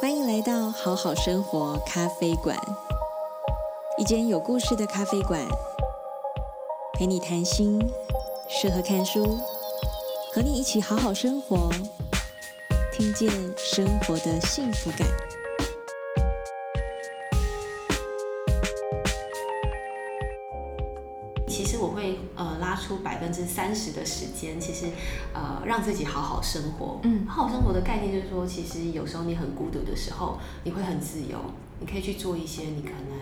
[0.00, 2.58] 欢迎来到好好生活咖啡馆，
[3.98, 5.46] 一间有故事的咖啡馆，
[6.94, 7.78] 陪你谈心，
[8.48, 9.38] 适合看书，
[10.32, 11.68] 和你一起好好生活，
[12.90, 15.06] 听见生活的幸福感。
[22.90, 24.86] 出百分之三十的时间，其实
[25.32, 27.00] 呃让自己好好生活。
[27.04, 31.38] 嗯，好好生活的概念就是说，其实有时候你很孤独的时候，你会很自由，
[31.78, 33.18] 你可以去做一些你可能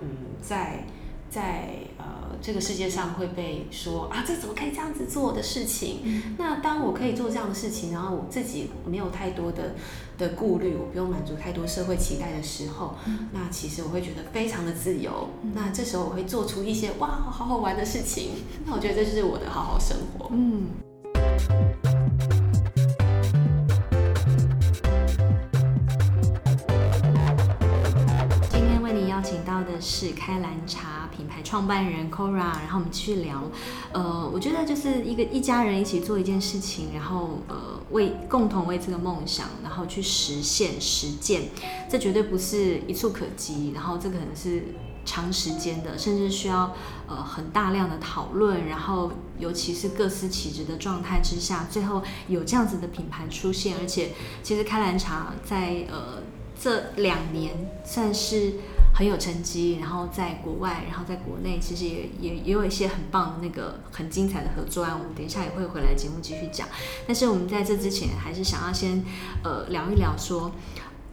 [0.00, 0.08] 嗯
[0.40, 0.84] 在。
[1.32, 6.00] 在呃这个世界上会被说啊，这怎么可以这样子做的事情？
[6.04, 9.74] 嗯、那当我可以做这样的事情，然后我自己没有太多的
[10.16, 15.28] 的顾虑，我不用满足太多社会期待的时候，嗯、那其实我会觉得非常的自由。
[15.42, 18.30] 嗯、那这时候我会做出一些哇好好玩的事情。
[18.64, 20.30] 那我觉得这就是我的好好生活。
[20.32, 21.89] 嗯。
[29.80, 33.42] 是开兰茶品牌创办人 Cora，然后我们继续聊。
[33.92, 37.56] 呃，我觉得就是一个一家人一起做一件事情，然后呃
[37.90, 41.48] 为共同为这个梦想，然后去实现实践，
[41.88, 44.64] 这绝对不是一蹴可及，然后这可能是
[45.04, 46.74] 长时间的，甚至需要
[47.08, 54.10] 呃很大量的讨论，然后尤其是各司其职的状态之下，最后有这样子的品牌出现，而且
[54.42, 56.22] 其实开兰茶在呃
[56.60, 58.54] 这两年算是。
[58.92, 64.92] 很有成绩，然后在国外，然后在国内，其实也也也有一些很棒的那个很精彩的合作案。
[64.92, 66.68] 我们等一下也会回来节目继续讲。
[67.06, 69.02] 但是我们在这之前，还是想要先
[69.42, 70.52] 呃聊一聊说，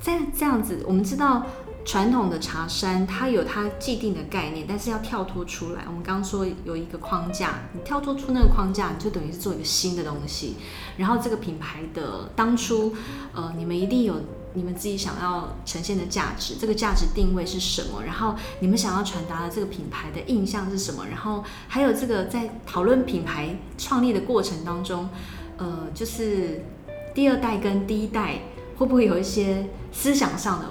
[0.02, 1.46] 在这样子，我们知道
[1.86, 5.84] 传统的茶山它有它既定的概念，但是要跳脱出来。
[5.88, 10.56] 我们刚刚说有一个框架，你跳脱出那个框架，你就等于是做一个新的东西。
[10.98, 12.94] 然后这个品牌的当初，
[13.34, 14.16] 呃，你们一定有。
[14.58, 18.02] 你们自己想要呈现的价值，这个价值定位是什么？
[18.04, 21.06] 然后你们想要传达的这个品牌的印象是什么？
[21.12, 25.10] 然后还有这个在讨论品牌创立的过程当中，
[25.58, 26.66] 呃，就是
[27.14, 28.40] 第二代跟第一代
[28.78, 30.66] 会不会有一些思想上的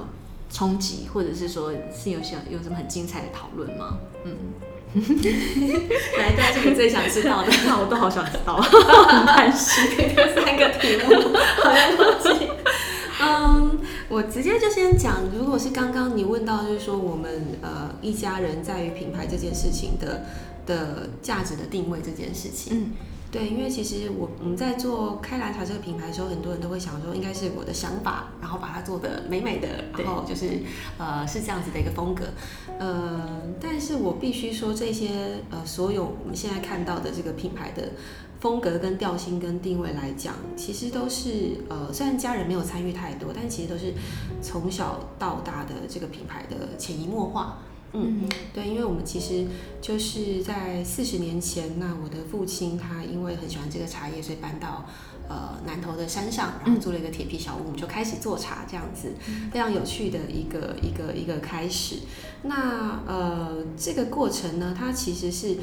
[0.50, 3.98] 冲击，或者是说是有些有什么很精彩的讨论吗？
[4.25, 4.36] 嗯，
[6.19, 9.84] 来，大家是你最想知道的，那 我都好想知道，很开心，
[10.16, 12.48] 这三个题目好像忘记。
[13.19, 13.75] 嗯，
[14.09, 20.27] 我直接就先讲，如果是刚刚你问到，就是说我们呃一家人在于品牌这件事情的
[20.65, 22.93] 的价值的定位这件事情，
[23.31, 30.60] 对，因为其实我我们在做开兰茶这个品牌的时候，很多人都会想说，应该是我的想法，然后把它做得美美的，然后就是
[30.98, 32.25] 呃是这样子的一个风格，
[32.78, 37.91] 呃，但是我必须说这些呃所有我们现在看到的这个品牌的。
[38.38, 43.94] 风格跟调性跟定位来讲，其实都是呃，虽然家人没有参与太多，但其实都是
[44.43, 47.62] 从小到大的这个品牌的潜移默化。
[47.96, 49.46] 嗯，嗯对，因为我们其实
[49.80, 54.84] 就是在四十年前，那我的父亲他因为很喜欢这个茶叶，所以搬到
[55.28, 59.12] 呃南头的山上，然后做了一个铁皮小屋，我们就开始做茶，这样子
[59.50, 61.96] 非常有趣的一个一个一个开始。
[62.42, 65.56] 那呃，这个过程呢，它其实是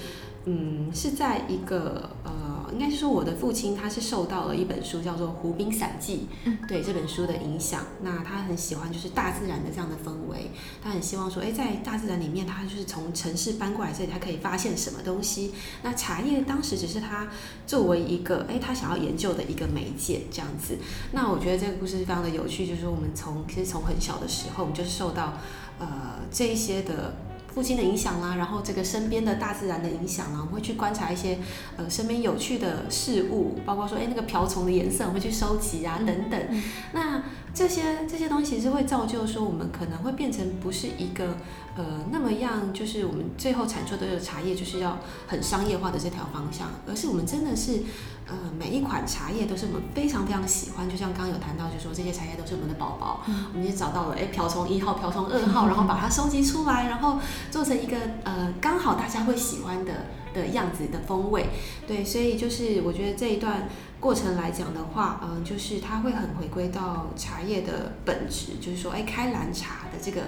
[0.46, 2.53] 嗯是在一个呃。
[2.74, 7.86] 应该是说，我的父亲他是受到了一本书叫做《湖滨散记》，嗯对这本书的影响。
[8.02, 10.50] 那他很喜欢就是大自然的这样的氛围，
[10.84, 15.54] 他很希望说，哎，在大自然里面，他就是从城市搬过来这里，他可以发现什么东西。
[15.84, 17.28] 那茶叶当时只是他
[17.68, 20.78] 作为一个，哎，他想要研究的一个媒介这样子。
[21.12, 25.34] 那我觉得这个故事非常的有趣，就是我们从其实从很小的时候，我们就是受到
[25.80, 27.14] 呃这一些的。
[27.54, 31.38] 父亲的影响啦，然后这个身边的大自然的影响啦，我们会去观察一些
[31.78, 36.40] 呃身边有趣的事物，包括说哎那个瓢虫的颜色，我们会去收集啊等等。
[36.50, 36.64] 嗯、
[36.94, 41.38] 那这些这些东西是会造就说我们可能会变成不是一个
[41.78, 44.98] 呃那么样，就是我们最后产出的茶叶就是要
[45.28, 47.84] 很商业化的这条方向，而是我们真的是。
[48.26, 57.20] 呃，每一款茶叶都是我们非常非常喜欢，就像刚刚有谈到，就说这些茶叶都是我们的宝宝，嗯、我们也找到了，哎，瓢虫一号、瓢虫二号，然后把它收集出来，然后
[57.52, 59.92] 做成一个呃刚好大家会喜欢的
[60.34, 61.48] 的样子的风味。
[61.86, 63.68] 对，所以就是我觉得这一段
[64.00, 70.22] 过程来讲的话，嗯、呃，就是它会很回归到茶叶的本质，就是说，哎，开兰茶的这个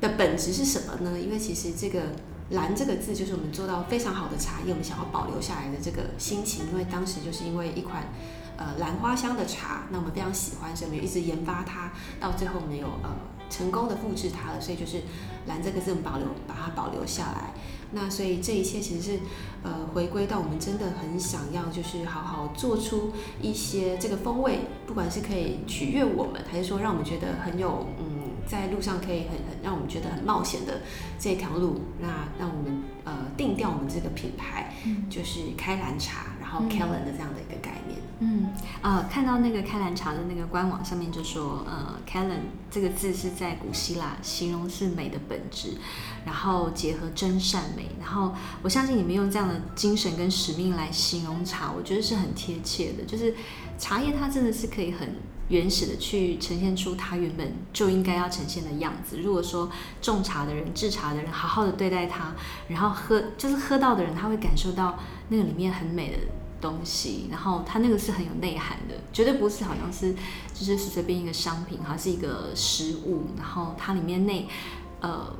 [0.00, 1.18] 的本质是什么呢？
[1.18, 2.00] 因为其实这个。
[2.50, 6.66] 兰这个字就是我们做到非常好的茶叶，我们想要保留下来的这个心情。
[6.70, 8.04] 因为当时就是因为一款
[8.56, 11.90] 呃兰花香的茶，那我们非常喜欢，所以我们一直研发它，
[12.20, 13.10] 到最后我们有呃
[13.50, 14.60] 成功的复制它了。
[14.60, 15.02] 所以就是
[15.46, 17.52] 兰这个字我们保留，把它保留下来。
[17.92, 19.20] 那所以这一切其实是
[19.62, 27.86] 呃回归到我们真的很想要，就是好好做出一些这个风味，不管是可以取悦我们，还是说让我们觉得很有，
[28.46, 30.80] 在路上可以很很让我们觉得很冒险的
[31.18, 32.08] 这条路，那
[32.38, 38.00] 让我们呃定调我们这个品牌，嗯、就是开兰茶，然后 Kellen 的这样的一个概念。
[38.18, 38.48] 嗯，
[38.80, 42.38] 呃，看到那个开兰茶的那个官网上面就说，呃，Kellen
[42.70, 45.76] 这个字是在古希腊形容是美的本质，
[46.24, 48.32] 然后结合真善美，然后
[48.62, 53.04] 我相信你们用这样的精神跟使命来形容茶，我觉得是很贴切的。
[53.04, 53.34] 就是
[53.78, 55.16] 茶叶它真的是可以很
[55.48, 59.18] 原始的去呈现出它原本就应该要呈现的样子。
[59.18, 59.70] 如果说
[60.00, 62.32] 种茶的人、制茶的人好好的对待它，
[62.68, 66.18] 然后喝就是喝到的人，他会感受到那个里面很美的。
[66.58, 70.14] 东西，然后它那个是很有内涵的，绝对不是好像是
[70.54, 74.48] 就是随随便一个商品，它是一个食物，然后它里面内
[75.02, 75.36] 呃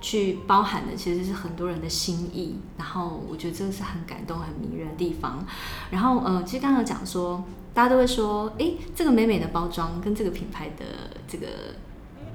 [0.00, 5.44] 去包含的其实是很多人的心意，然后我觉得这个是很感动、很迷人的地方。
[5.90, 10.84] 然后呃，其实刚刚讲说，大家都会说，诶，这个美美的包装跟这个品牌的
[11.28, 11.46] 这个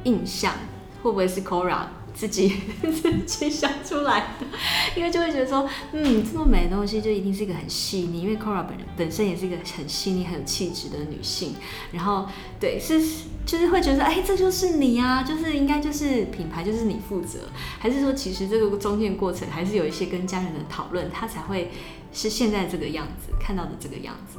[0.03, 0.53] 印象
[1.01, 1.87] 会不会是 Cora？
[2.15, 2.47] 自己
[2.81, 4.47] 自己想出来的，
[4.95, 11.55] 因为就会觉得说，嗯，这么美的东西就一定是一个很细腻，因为 Cora 本人本身也是一个很细腻、很有气质的女性。
[11.91, 12.25] 然后，
[12.57, 13.01] 对，是
[13.45, 17.49] 就是会觉得，哎，这就是你啊，就是应该就是品牌就是你负责，
[17.79, 21.69] 还是说其实这个中间过程还是有一些跟家人的讨论，他才会
[22.13, 24.37] 是现在这个样子，看到的这个样子。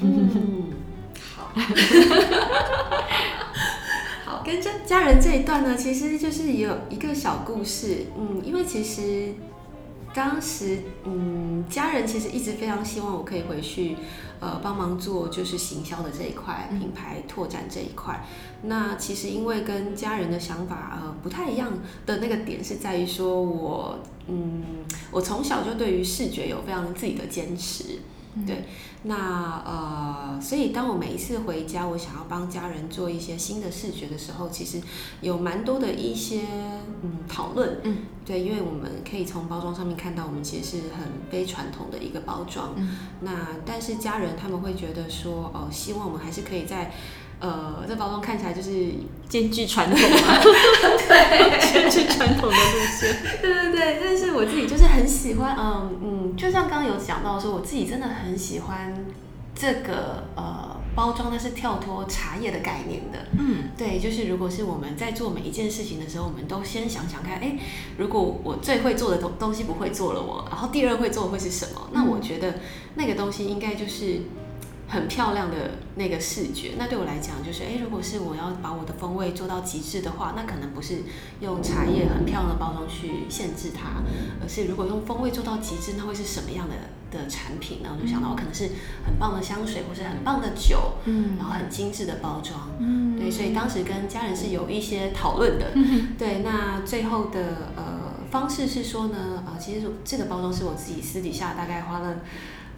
[0.00, 0.72] 嗯，
[1.34, 1.50] 好。
[4.44, 8.06] 跟家家人这一段呢，其实就是有一个小故事。
[8.18, 9.34] 嗯，因为其实
[10.14, 13.96] 当时，嗯，家人其实一直非常希望我可以回去，
[14.40, 18.24] 呃，帮忙做就是行销的这一块，品牌拓展这一块。
[18.62, 21.70] 那其实因为跟家人的想法呃不太一样
[22.06, 24.62] 的那个点是在于说我，嗯，
[25.12, 28.00] 我从小就对于视觉有非常自己的坚持。
[28.46, 28.64] 对，
[29.02, 34.80] 那呃，所以当我每一次回家，我想要帮家人做一些新的视觉的时候，其实
[35.20, 36.42] 有蛮多的一些
[37.02, 46.92] 嗯讨论，嗯，对，因为我们可以从包装上面看到，我们其实是很非传统的一个包装，嗯，那但是家人他们会觉得说，哦，希望我们还是可以在。
[47.40, 48.70] 呃，这包装看起来就是
[49.26, 50.38] 兼具传统嘛，
[51.08, 53.16] 对，兼具传统的路线。
[53.40, 58.94] 对对对，但是我自己就是很喜欢，嗯嗯，就像刚刚有讲到说，我自己真的很喜欢
[59.54, 63.18] 这个呃包装，它是跳脱茶叶的概念的。
[63.38, 67.56] 嗯，对，就是如果是我们在做每一件事情的时候，我们都先想想看，哎，
[67.96, 71.88] 如果我最会做的东东西不会做了我，我然后第二会做的会是什么？
[71.92, 72.56] 那我觉得
[72.96, 74.20] 那个东西应该就是。
[74.90, 81.04] 很漂亮的那个视觉，那对我来讲就是，诶，如果是我要把我的风味做到极致的话，那可能不是
[81.40, 84.02] 用茶叶很漂亮的包装去限制它，
[84.42, 86.74] 而是如果用风味做到极致，那会是什么样的
[87.16, 87.96] 的产品呢？
[87.96, 88.70] 我就想到我可能是
[89.06, 95.66] 很棒的香水，或是很棒的酒，嗯，然后很精致的包装，嗯，对，所以当时跟家人是有一些讨论的，
[96.18, 102.16] 对，那最后的呃方式是说呢，呃，其实这个包装是我自己私底下大概花了。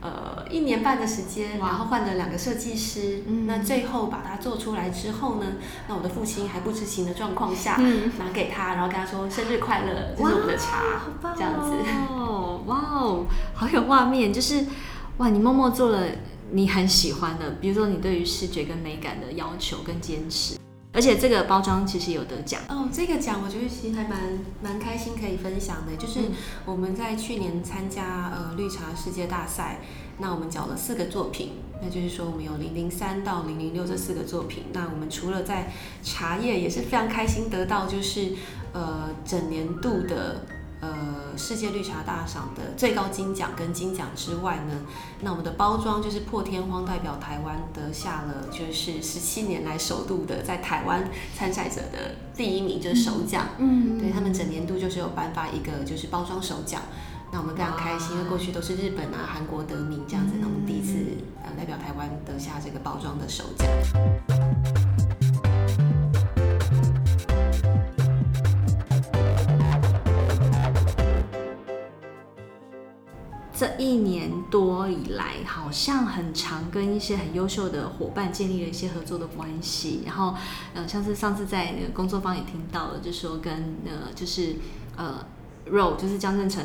[0.03, 5.47] 呃，一年半的时间，然后换了两个设计师，嗯，那最后把它做出来之后呢，
[5.87, 11.71] 那我的父亲还不知情的状况下，嗯，拿给他，然后跟他说生日快乐，这是我们的茶，好棒哦，这样子，
[12.67, 14.67] 哇哦，好有画面，就是
[15.19, 16.05] 哇，你默默做了
[16.51, 20.57] 你很喜欢的，比如说你对于视觉跟美感的要求跟坚持。
[20.95, 22.61] 而且这个包装其实有得奖。
[22.69, 26.21] 哦，这个奖我觉得其实还蛮蛮开心可以分享的，就是
[26.67, 29.81] 我们在去年参加呃绿茶世界大赛，
[30.19, 31.53] 那我们缴了四个作品，
[31.83, 38.33] 那就是说我们有零零三到零零六这四个作品，那我们除了在茶叶也是非常开心得到就是
[38.73, 40.43] 呃整年度的。
[40.83, 44.81] 呃，世界绿茶大赏的最高金奖跟金奖之外呢，
[45.21, 53.51] 那我们的包装就是破天荒代表台湾得下了就是十七年来首度的在台湾参赛者的第一名，就是首奖。
[53.59, 56.83] 嗯，对他们整年度就是有颁发一个就是包装首奖，
[57.33, 60.93] 那我们非常开心，因为过去都是日本啊、韩国得名这样子，那我们第一次
[61.43, 63.67] 呃代表台湾得下这个包装的首奖。
[73.55, 80.03] 这一年多以来，好像很常跟一些很优秀的伙伴建立了一些合作的关系。
[80.05, 80.35] 然后，
[80.75, 83.55] 呃，像是上次在那个工作坊也听到了，就说跟
[83.87, 84.57] 呃，就是
[84.97, 85.25] 呃
[85.71, 86.63] ，Ro 就是江振诚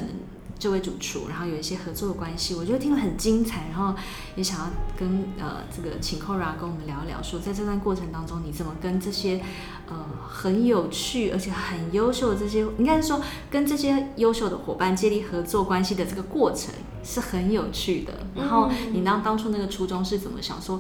[0.60, 3.96] 这位主厨，然后有一些合作的关系，我觉得听了很精彩，然后
[4.36, 4.66] 也想要
[4.98, 9.42] 跟呃这个请 Cora 跟我们聊一聊，说在这段过程当中，你怎么跟这些
[9.88, 16.74] 呃很有趣而且很优秀的这些，应该是说跟这些优秀的伙伴建立合作关系的这个过程
[17.08, 18.14] 是很有趣的。
[18.36, 20.80] 然后你当当初那个初衷是怎么想说？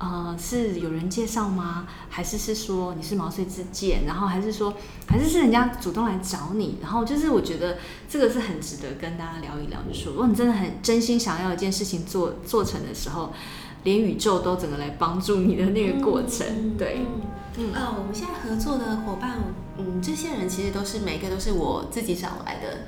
[0.00, 1.84] 呃，是有人介绍吗？
[2.08, 4.04] 还是是说你是毛遂自荐？
[4.06, 4.72] 然后还是说，
[5.08, 6.78] 还是是人家主动来找你？
[6.80, 13.32] 然后就是我觉得这个是很值得跟大家聊一聊，就是说，如果你真的很真心想要一件事情做做成的时候，
[13.82, 16.46] 连宇宙都整个来帮助你的那个过程。
[16.48, 17.00] 嗯、对，
[17.56, 19.38] 嗯，啊、呃，我们现在合作的伙伴，
[19.78, 22.78] 嗯，这些人其实都是每个都是我自己找来的。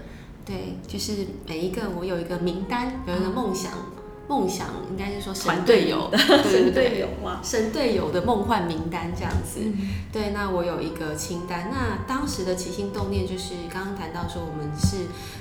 [0.50, 3.70] 对，就是每一个我有一个名单，有一个梦想。
[3.72, 6.08] 嗯梦想应该是说神队友，
[6.44, 9.58] 神队友嘛，神队友的梦幻名单这样子。
[9.60, 11.68] 嗯、对，那我有一个清单。
[11.68, 14.98] 那当时的起心动念就是刚刚谈到说，我们是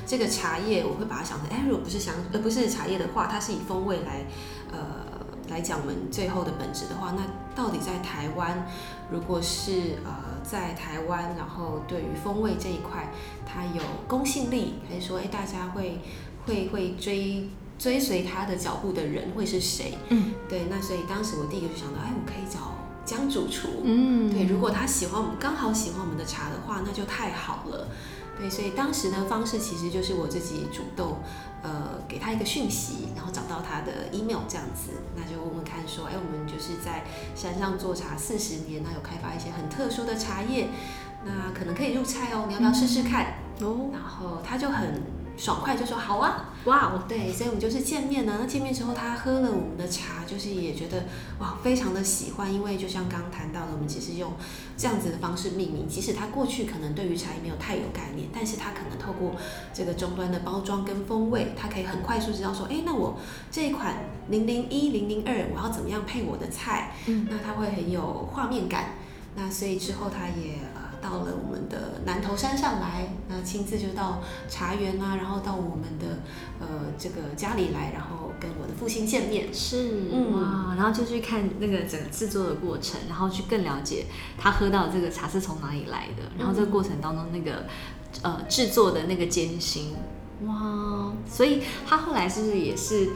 [0.08, 4.25] 这个茶叶，我会把它想成，哎，如果不是想，呃不是茶叶的话，它是以风味来，
[4.72, 4.80] 呃，
[5.51, 7.22] 来讲我们最后的本质的话，那
[7.54, 8.66] 到底在台湾，
[9.12, 10.12] 如果是呃，
[10.50, 13.12] 在台湾，然后对于风味这一块，
[13.46, 16.00] 它有公信力，还是说，哎，大家会
[16.46, 17.48] 会会追？
[17.79, 19.98] 追随他的脚步的人会是谁？
[20.10, 22.75] 嗯，对，那所以当时我第一个就想到，哎，我可以找
[23.06, 23.70] 江主厨。
[23.86, 27.88] 嗯，对，如果他喜欢我们，刚好喜欢我们的茶的话，那就太好了。
[28.39, 31.17] 对，所以当时的方式其实就是我自己主动，
[31.62, 37.03] 呃，给他一个讯息，然后找到他的 email 这样子，那就问问看说，哎，我们就是在
[37.36, 40.69] 山上做茶四十年，那有开发一些很特殊的茶叶，
[41.25, 43.34] 那可能可以入菜哦，你要不要试试看？
[43.60, 45.01] 哦，然后他就很
[45.39, 46.53] 爽快就说好啊。
[46.65, 48.38] 哇哦，对，所以我们就是见面呢。
[48.41, 51.05] 那见面之后，他喝了我们的茶，就是也觉得
[51.39, 52.53] 哇，非常的喜欢。
[52.53, 54.34] 因为就像刚刚谈到的，我们其实用
[54.75, 59.31] 这样子的方式命名，即使他过去可能对于茶叶没有太有概念，但是他可能透过
[59.74, 63.17] 这个终端的包装跟风味，他可以很快速知道说，哎，那我
[63.50, 63.96] 这一款
[64.27, 66.91] 零零一零零二，我要怎么样配我的菜？
[67.08, 68.96] 嗯，那他会很有画面感。
[69.36, 70.60] 那所以之后他也。
[71.01, 76.20] 到了我们的南头山上来，那亲自就到茶园啊，然后到我们的
[76.60, 79.53] 呃这个家里来，然后跟我的父亲见面。
[79.53, 84.06] 是，嗯、哇，然后就去看那个整个制作的过程，然后去更了解
[84.38, 87.65] 他喝到这个茶是从哪里来的，然后这个过程当中那个
[88.22, 89.96] 呃制作的那个艰辛，
[90.46, 93.10] 哇，所以他后来是不是也是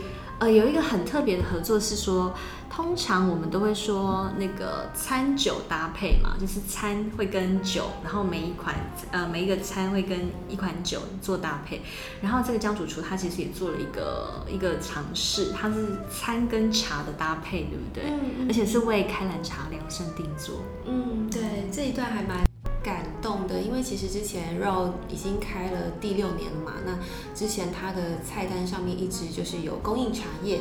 [0.44, 2.34] 呃有一个很特别的合作是说。
[2.76, 8.74] 通常我们都会说那个餐酒搭配嘛，就是餐会跟酒，然后每一款
[9.12, 10.18] 呃每一个餐会跟
[10.50, 11.84] 一款酒做搭配。
[12.20, 18.06] 然后这个江主厨他其实也做了一个一个尝试，他是餐跟茶的搭配，对不对？
[18.10, 18.48] 嗯嗯。
[18.50, 20.56] 而且是为开兰茶量身定做。
[20.88, 22.44] 嗯，对，这一段还蛮
[22.84, 27.00] 感动的，因为其实之前 Ro 已经开了第六年了嘛，那
[27.34, 30.60] 之前他的菜单上面一直就是有供应茶叶。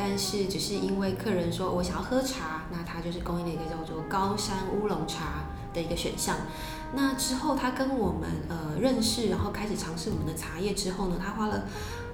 [0.00, 5.42] 但是只是因为客人说我想要喝茶，那他就是供应了一个叫做高山乌龙茶
[5.74, 6.36] 的一个选项。
[6.94, 11.64] 那之后他跟我们呃认识，然后开始尝试我们的茶叶之后呢，他花了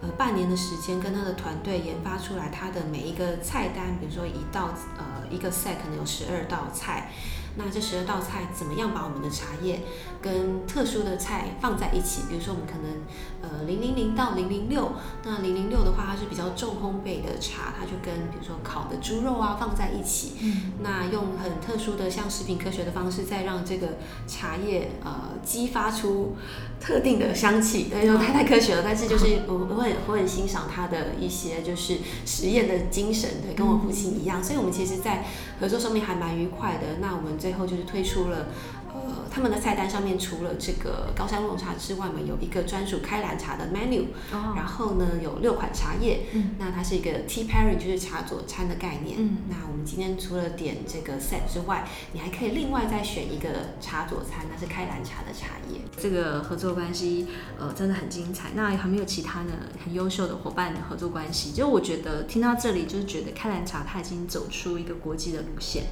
[0.01, 7.13] 呃半年的时间跟他的团队研发出来他的每一个菜单，比如说一道呃一个 set 可能有十二道菜。
[7.57, 9.83] 那这十二道菜怎么样把我们的茶叶
[10.21, 12.23] 跟特殊的菜放在一起？
[12.29, 13.03] 比如说我们可能
[13.43, 14.93] 呃零零零到零零六，
[15.25, 20.33] 那零零六的话它是比较重烘焙的茶，它就跟比如说烤的猪肉啊放在一起。
[20.43, 20.73] 嗯。
[20.83, 26.37] 那用很特殊的像食品科学的方式，再让这个茶叶呃激发出
[26.85, 27.91] 特定的香气。
[27.95, 34.43] 哎呦太太科学了，但是就是 我我很我很欣赏他的一些就是实验的精神，对，跟我父亲一样。
[34.43, 35.25] 所以我们其实在
[35.61, 36.99] 合作上面还蛮愉快的。
[37.01, 37.35] 那我们。
[37.37, 38.47] 最后就是推出了，
[38.95, 49.17] 呃，他们的菜单上面除了这个高山乌龙茶之外嘛，有一个专属开兰茶的 menu，哦，然后呢有六款茶叶，嗯，那它是一个 tea pairing，就是茶佐餐的概念。
[49.19, 53.49] 嗯，那我们今天除了点这个 set 之外，你还可以另外再选一个
[53.81, 55.81] 茶佐餐，那是开兰茶的茶叶。
[55.97, 57.27] 这个合作关系，
[57.59, 58.51] 呃，真的很精彩。
[58.55, 59.51] 那还没有其他的
[59.85, 61.51] 很优秀的伙伴的合作关系？
[61.51, 65.85] 就我觉得听到这里，就是觉得开兰茶它已经走出一个国际的路线。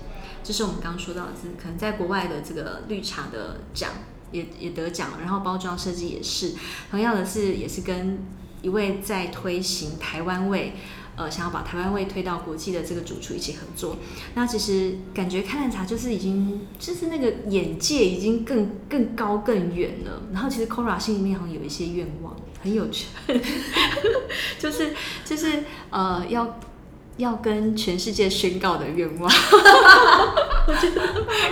[0.43, 3.91] 就是我们刚刚说到的，是可能在国外的这个绿茶的奖
[4.31, 6.53] 也也得奖了，然后包装设计也是，
[6.91, 8.19] 同样的是也是跟
[8.63, 10.75] 一位在推行台湾味，
[11.17, 13.97] 呃，想要把台湾味推到国际的这个主厨一起合作。
[14.35, 20.23] 那其实感觉开兰茶就是已经就是那个眼界已经更更高更远了。
[20.33, 23.07] 然后其实 Cora 心里面好像有一些愿望，很有趣，
[24.59, 24.95] 就是
[25.25, 26.59] 就是呃要。
[27.17, 29.31] 要跟全世界宣告的愿望，
[30.67, 31.03] 我觉得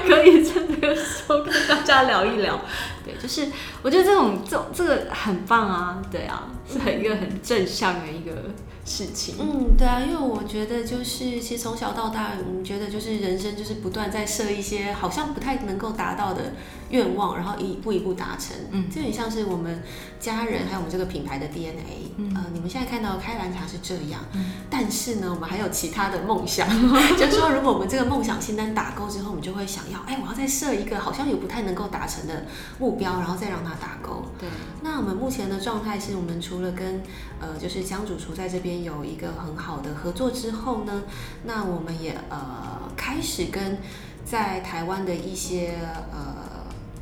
[0.06, 2.60] 可以在这个时候跟大家聊一聊。
[3.04, 3.46] 对，就是
[3.82, 8.50] 我觉得这种这种这个很棒啊，对啊，是很一个很正向的一个
[8.84, 9.34] 事情。
[9.38, 16.54] 嗯，对啊，因为我觉得就是其实从小到大，你觉得就是人生就是不断在设一些好像不太能够达到的
[16.90, 18.56] 愿望，然后一步一步达成。
[18.70, 19.82] 嗯，这很像是我们
[20.18, 22.12] 家人还有我们这个品牌的 DNA。
[22.16, 26.68] 嗯，呃，你们现在看到开兰茶是这样，嗯，但是呢，我们还有其他的梦想，
[27.16, 32.44] 就是说如果我们这个梦想清单打勾之后，我们就会想要，哎，我要再设一个好像也不太能够达成的
[32.78, 34.24] 目标，然后再让它打勾。
[34.38, 34.48] 对，
[34.82, 37.02] 那我们目前的状态是我们除了跟
[37.40, 41.04] 呃，就是江主厨在这边有一个很好的合作之后呢，
[41.44, 43.78] 那我们也呃开始跟
[44.24, 45.78] 在台湾的一些
[46.12, 46.59] 呃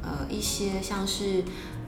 [0.08, 1.44] 呃一些像是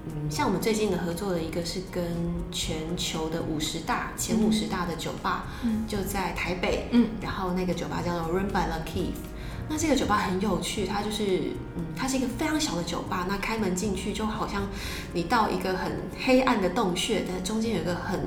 [0.06, 2.04] 嗯，像我们最近的合作的一个是跟
[2.50, 9.20] 全球的五十大前五十大的酒吧，嗯，就在台北，嗯，然后那个酒吧叫做 Run by Lakeith。
[9.68, 13.26] 那这个酒吧很有趣，它就是，嗯，它是一个非常小的酒吧。
[13.28, 14.66] 那开门进去就好像
[15.12, 15.92] 你到一个很
[16.24, 18.20] 黑暗的洞穴，但中间有一个很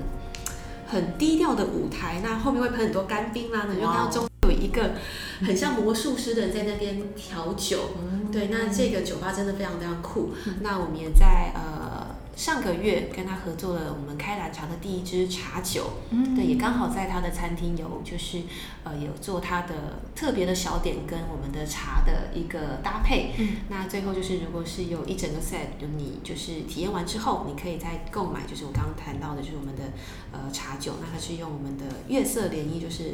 [0.87, 2.21] 很低调的舞台。
[2.23, 4.25] 那后面会喷很多干冰啦，那你就看到中
[4.63, 4.95] 一个
[5.45, 7.91] 很像魔术师的人在那边调酒。
[8.01, 10.31] 嗯、对，那这个酒吧真的非常非常酷。
[10.47, 11.92] 嗯、那我们也在呃。
[12.35, 18.41] 上个月跟他合作了我们开兰茶的第一支茶酒，嗯，对，也刚好在他的餐厅有就是
[18.83, 29.83] 呃有做他的特别的小点跟我们的茶的一个搭配，嗯，那最后就是如果是有一整个 set，就你就是体验完之后，你可以再购买，就是我刚刚谈到的，就是我们的
[30.31, 33.13] 呃茶酒，那它是用我们的月色涟漪，就是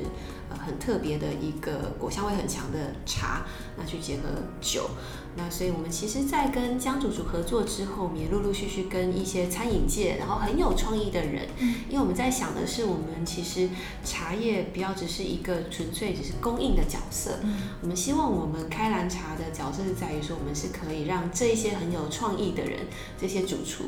[0.49, 3.45] 呃很特别的一个果香味很强的茶，
[3.77, 4.29] 那去结合
[4.61, 4.89] 酒。
[5.35, 13.69] 那所以，我们其实，在跟江主厨合作之后，我们也陆陆续续跟一些餐饮界，然后很有创意的人，嗯，因为我们在想的是，我们其实
[14.03, 22.87] 茶叶不要只是一个纯粹只是供应的角色，嗯，我们希望我们开兰茶的角色是在于说，我们是可以让这一些很有创意的人，
[23.19, 23.85] 这些主厨，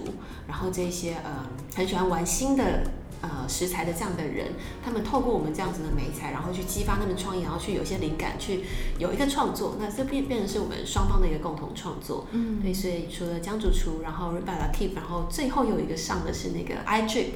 [0.47, 1.45] 然后这些呃
[1.75, 2.83] 很喜欢玩新的。
[3.21, 8.61] 呃，食材的这样的人，他们透过我们这样子的媒材，然后去激发他们创意，然后去有些灵感，去
[8.97, 12.25] 有一个创作，那这变变成是我们双方的一个共同创作。
[12.31, 17.27] 嗯，对，所以除了江主厨，然后 by Lakeith，然后最后有一个上的是那个 iDrip，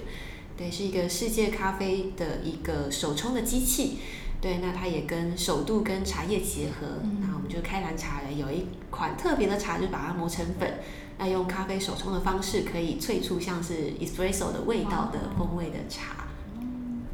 [0.58, 4.00] 对，是一个世界咖啡的一个手冲的机器。
[4.42, 10.80] 对，那它也跟首度跟茶叶结合，嗯、那我们就开蓝茶了有一款特别的茶，就把它磨成粉。
[11.18, 16.26] 那用咖啡手冲的方式，可以萃出像是 espresso 的味道的风味的茶。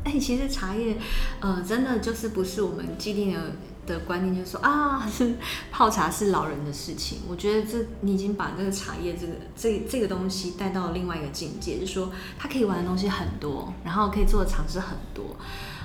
[0.03, 0.97] 哎、其实茶叶，
[1.39, 3.39] 呃，真的就是不是我们既定的
[3.85, 5.35] 的观念，就说啊， 是
[5.71, 7.19] 泡茶是老人的事情。
[7.29, 15.35] 我觉得这你已经把这个茶叶这个这这个东西带到了另外一个境界，就是说它可以玩的东西很多，然后可以做的尝试很多。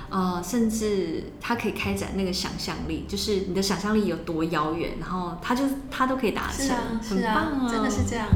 [0.09, 8.27] 呃，甚至他可以开展那个想象力，就是你的想象力有多遥远，然后他就他都可以达成，啊啊、很棒啊，真的是这样。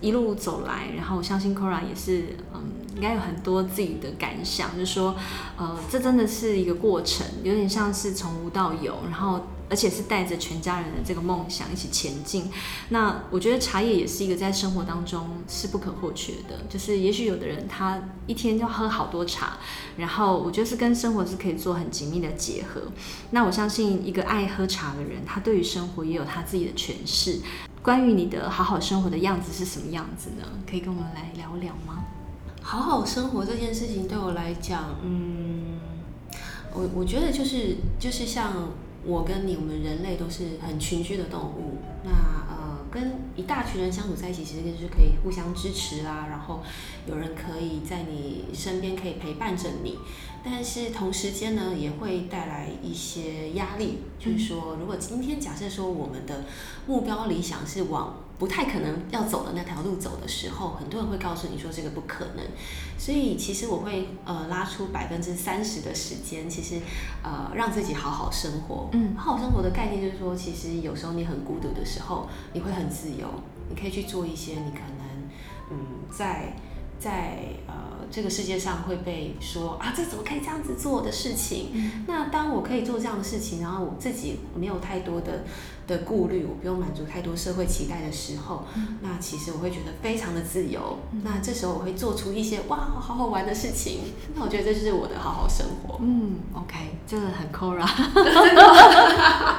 [0.00, 2.60] 一路走来，然后我相信 Cora 也是，嗯，
[2.94, 5.14] 应该有很多自己的感想，就是说，
[5.56, 9.40] 呃，这真的是一个过程，有点像是从无到有，然后。
[9.70, 12.50] 而且是带着全家人的这个梦想一起前进。
[12.88, 16.58] 那我觉得茶叶也是一个在生活当中是不可或缺的。
[16.68, 19.58] 就是也许有的人他一天要喝好多茶，
[19.96, 22.82] 然后我觉得是跟生活是可以做很紧密的结合。
[23.30, 27.38] 那我相信一个爱喝茶的人，他对于生活也有他自己的诠释。
[27.80, 30.44] 关于你的好好生活的样子是什么样子呢？
[30.68, 32.04] 可以跟我们来聊聊吗？
[32.60, 35.78] 好好生活这件事情对我来讲，嗯，
[36.74, 38.52] 我我觉得就是就是像。
[39.04, 41.78] 我跟你，我们人类都是很群居的动物。
[42.04, 46.26] 那呃，跟一大群人相处在一起，其实就是可以互相支持啊。
[46.28, 46.60] 然后
[47.06, 49.98] 有人可以在你身边，可以陪伴着你。
[50.42, 53.98] 但是同时间呢，也会带来一些压力。
[54.18, 56.44] 就是说，如果今天假设说我们的
[56.86, 62.44] 目标理想是往不太可能要走的那条路走的时候，很多人会告诉你说这个不可能。
[62.98, 66.80] 所以其实我会呃拉出百分之三十的时间，其实
[67.22, 68.88] 呃让自己好好生活。
[68.92, 73.26] 嗯，好好生活的概念就是说，其实有时候你很孤独的时候，你会很自由，
[73.68, 75.28] 你可以去做一些你可能
[75.70, 75.78] 嗯
[76.10, 76.56] 在。
[77.00, 77.74] 在呃
[78.10, 81.70] 这个世界上会被说啊，这怎么可以这样子做的事情？
[81.72, 85.44] 嗯、那当我可以做这样的事情，然后我自己没有太多的
[85.86, 90.98] 的顾虑，我不用满足太多社会期待的时候，嗯、那其实我会觉得非常的自由。
[91.12, 94.00] 嗯、那这时候我会做出一些哇好好玩的事情。
[94.34, 95.98] 那我觉得这就是我的好好生活。
[96.02, 97.86] 嗯，OK，真的很 Cora。
[98.12, 99.49] 对，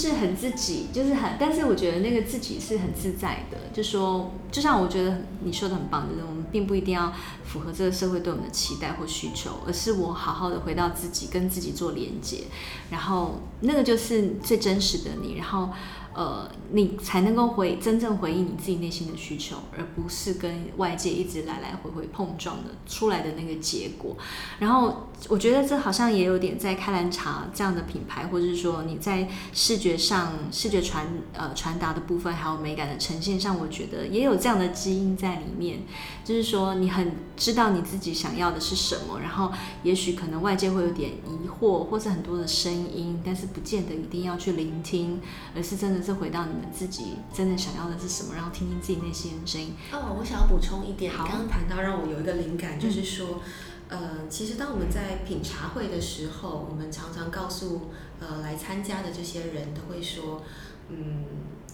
[0.00, 3.58] 是很自己，就是很，但是我觉得那个自己是很自在的。
[3.72, 7.12] 就说，就像我觉得你说的很棒，就是我们并不一定要
[7.44, 12.44] 符合这个社会对我们的期待或需求，而是我好好的回到自己，跟自己做连接，
[12.90, 15.36] 然后那个就是最真实的你。
[15.36, 15.68] 然后，
[16.14, 24.16] 呃，你才能够回真正回应你自己内心的需求，而不是跟外界一直来来回回碰撞的出来的那个结果。
[24.58, 35.80] 然后我觉得这好像也有点在开兰茶这样的品牌，或者是说你在视觉上视觉传呃传达的部分，还有美感的呈现上，我觉得也有这样的基因在里面。
[36.24, 39.52] 就是说你很知道你自己想要的是什么，然后
[39.84, 45.20] 也许可能外界会有点疑惑，或是很多的声音，但是不见得一定要去聆听，
[45.54, 46.00] 而是真的。
[46.00, 49.74] 是回到你们自己真的想要的是什么，然后听听自己内心的声音。
[49.92, 53.42] 哦，我想要补充一点，刚刚谈到让我有一个灵感，嗯、就是说，
[53.88, 60.42] 呃，其实当我们在品茶会的时候，我们常常告诉呃来参加的这些人都会说，
[60.88, 61.24] 嗯，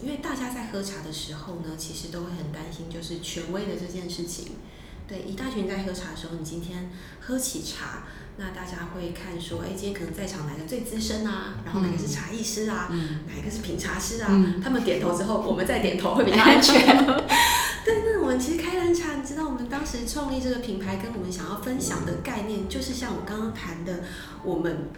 [0.01, 4.51] 因为大家在喝茶的时候呢，其实都会很担心，就是权威的这件事情。
[5.07, 8.03] 对，一大群人在喝茶的时候，你今天喝起茶。
[8.39, 11.55] 那大家会看说，哎，今天可能在场哪个最资深啊？
[11.65, 12.89] 然后哪个是茶艺师啊？
[12.91, 14.27] 嗯、哪一个是品茶师啊？
[14.29, 16.77] 嗯、他们点头之后，我们再点头会比较安全。
[17.83, 24.03] 对，那我们其实开兰茶，你知道我们当时创立这个品牌，跟我们想要分享的概念，就是像我刚刚谈的，
[24.43, 24.89] 我们。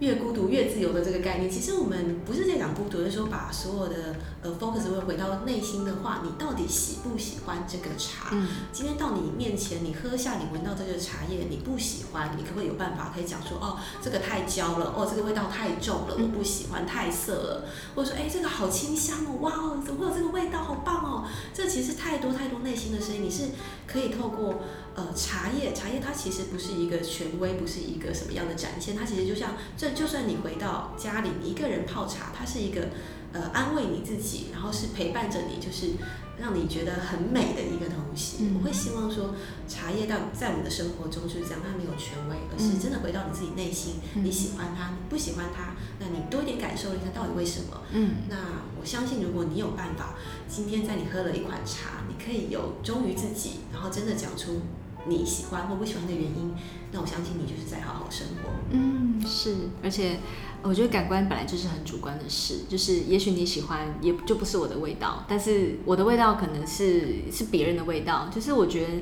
[0.00, 8.30] 越孤独越自由的这个概念，其实我们不是在讲孤独，就是说把所有的呃 focus 会回到内心的话，你到底喜不喜欢这个茶？
[8.32, 23.50] 嗯，今天到你面前，你喝下，你闻到这个茶叶，你不喜欢，你可不可以有办法可以讲说，哦，这个太焦了，哦，这个味道太重了，我不喜欢，太涩了，或者说，哎，这个好清香哦，哇哦，怎么会有这个味道，好棒哦，这其实太多太多内心的声音，你是
[23.86, 24.62] 可以透过。
[24.96, 29.52] 呃，茶叶，茶叶它其实不是一个权威，不是一个什么样的展现，它其实就像，
[29.90, 32.88] 这就算你回到家里，你一个人泡茶，它是一个
[33.32, 35.92] 呃安慰你自己，然后是陪伴着你，就是
[36.38, 38.38] 让你觉得很美的一个东西。
[38.40, 39.34] 嗯、我会希望说，
[39.68, 47.82] 茶叶到在我们的生活中就是这样，它没有权威，而是真的回到你自己内心，嗯、你喜欢它，你不喜欢它，那你多一点感受一下到底为什么？
[47.92, 48.36] 嗯，那
[48.80, 50.14] 我相信如果你有办法，
[50.48, 54.60] 今天在你喝了一款茶，你可以有忠于自己，然后真的讲出。
[55.06, 56.52] 你喜欢或不喜欢的原因，
[56.92, 58.50] 那我相信你就是在好好生活。
[58.70, 60.18] 嗯，是，而且
[60.62, 68.28] 我觉得感官本来就是很主观的事，就是也许你喜欢，也就不是我的味道，但是我的味道可能是是别人的味道。
[68.32, 68.92] 就是我觉得，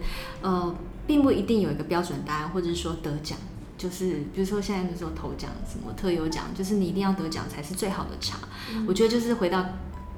[0.43, 0.75] 呃，
[1.07, 3.37] 并不一定有一个标准答案，或者是说得奖，
[3.77, 8.39] 就是比如说现在的时候头奖什么特优奖，就是你一定要得奖才是最好的茶。
[8.87, 9.67] 我觉得就是回到。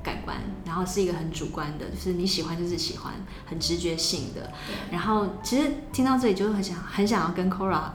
[0.03, 3.13] 感官，然后是一个很主观的，就是你喜欢就是喜欢，
[3.47, 4.51] 很直觉性的。
[4.91, 7.91] 然后其实听到这里就很想很想要跟 Cora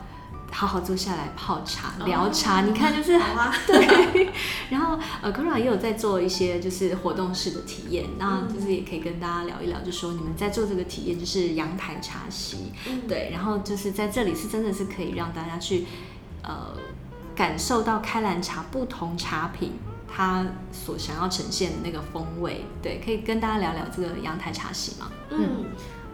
[0.51, 2.61] 好好坐下来泡茶、哦、聊茶。
[2.61, 4.29] 你看就是啊， 对。
[4.69, 13.31] 然后呃，Cora 也有在做一些就是活动式的体验，那就是也可以跟大家聊一聊，就说你们在做这个体验就是阳台茶席，嗯、对。
[13.33, 15.87] 然后就是在这里是真的是可以让大家去
[16.43, 16.77] 呃
[17.35, 19.73] 感受到开兰茶不同茶品。
[20.15, 25.11] 他所想要呈现的那个风味，对，可以跟大家聊聊这个阳台茶席吗？
[25.29, 25.65] 嗯，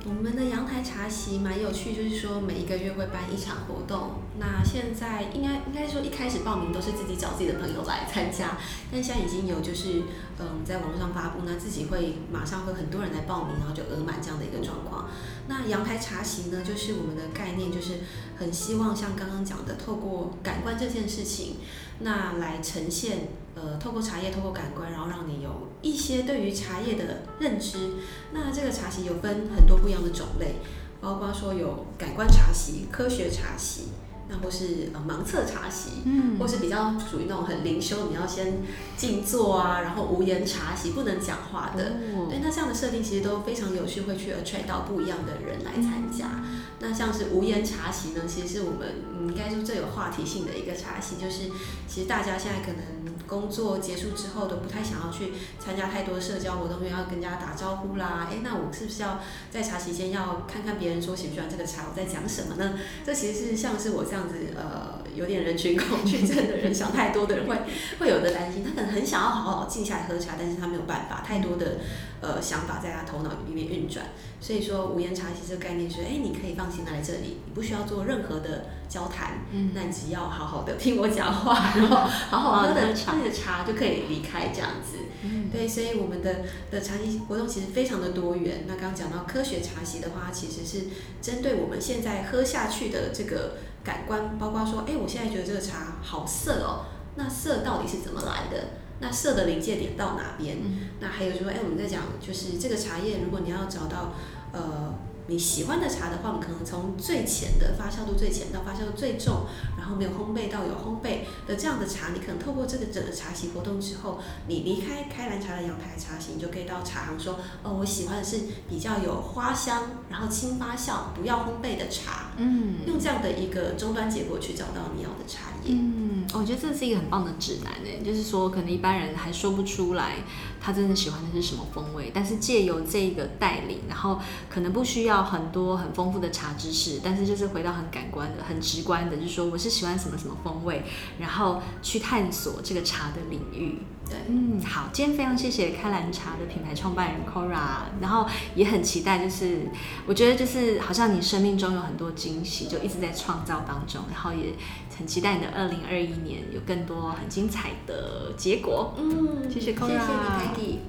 [0.07, 4.13] 我们的阳台茶席蛮有趣，就是说每一个月会办一场活动。
[4.39, 8.57] 那现在应该应该说一开始报名都是自己找自己的朋友来参加，
[8.91, 10.01] 但现在已经有就是
[10.39, 15.09] 嗯在网络上发布，那自己会马上会很多人来报名，然后就额满这样的一个状况。
[15.47, 17.99] 那阳台茶席呢，就是我们的概念，就是
[18.39, 21.57] 很希望像刚刚讲的，透过感官这件事情，
[21.99, 23.27] 那来呈现。
[23.61, 27.91] 呃，透过茶叶，透过感官，然后让你有一些对于茶叶的认知。
[28.33, 30.55] 那这个茶席有分很多不一样的种类，
[30.99, 33.89] 包括说有感官茶席、科学茶席，
[34.31, 38.61] 那或是呃盲测茶席，嗯，或是比较属于那种很灵修，你要先
[38.95, 41.83] 静坐啊，然后无言茶席，不能讲话的。
[42.15, 46.41] 哦、对，那这样的设定其实都非常有趣，会去 attract 到不一样的人来参加。
[46.43, 51.51] 嗯、那像是无言茶席呢，其实是我们应该说最有话题性的一个茶席，就是
[51.87, 53.11] 其实大家现在可能。
[53.27, 58.27] 工作结束之后都不太想要去参加太多社交活动，因为要跟人家打招呼啦。
[58.29, 62.73] 哎，那我是不是要在茶席间要看看别人说喜不喜欢这个茶，我在讲什么呢？
[63.05, 67.55] 这其实是像是我这样子呃有点人群恐惧症的人，想太多的人会
[67.99, 68.63] 会有的担心。
[68.63, 71.77] 他可能很想要好好静下来喝茶，但是他没有办法，太多的
[72.21, 74.05] 呃想法在他头脑里面运转。
[74.39, 83.11] 所以说无言茶席这个概念是，哎，你可以放心的来这里，你不需要做任何的交谈，嗯，那你只要好好的听我讲话， 然后好好喝的茶。
[83.21, 88.63] 的茶就可以离开这样子，嗯、对，所以我们的的茶席活动其实非常的多元。
[88.67, 90.87] 那刚刚讲到科学茶席的话，其实是
[91.21, 96.85] 针对我们现在喝下去的这个感官，包括说，哎，我现在觉得这个茶好涩哦，
[97.15, 98.67] 那涩到底是怎么来的？
[98.99, 100.57] 那涩的临界点到哪边？
[100.63, 104.13] 嗯、那还有就是说，哎，我们在讲就是这个茶叶，如果你要找到
[104.51, 104.93] 呃
[105.27, 109.45] 你喜欢的茶的话，我们可能从最浅的发酵度最浅到发酵度最重，
[109.77, 122.31] 然后没有烘焙到有烘焙的这样的茶，你可能透过这个整个茶席活动之后，你离开开兰茶的阳台茶席，你就可以到茶行说，哦，我喜欢的是比较有花香，然后轻发酵，不要烘焙的茶。
[122.37, 125.73] 嗯，用这样的一个终端结果去找到你要的茶叶。
[125.73, 130.15] 嗯，我觉得这是一个很棒的指南诶，就是说可能一般人还说不出来
[130.59, 135.10] 他真的喜欢的是什么风味，但是借由这个带领，然后可能不需要。
[135.23, 140.83] 很多很丰富的茶知识，但是就是回到很感官的、很直观的，就是说我是喜欢什么什么风味，
[141.19, 143.79] 然后去探索这个茶的领域。
[144.09, 149.69] 对，嗯，好，今天非常谢谢开兰茶的品牌创办人 Cora，然后也很期待，就是
[150.05, 154.53] 我觉得就是好像你生命中有很多惊喜，就一直在创造当中，然后也
[154.97, 158.93] 很期待你的二零二一年有更多很精彩的结果。
[158.97, 160.79] 嗯，谢谢 Cora，谢谢你，凯蒂。